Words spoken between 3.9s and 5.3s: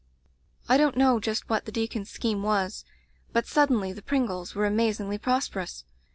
the Pringles were amazingly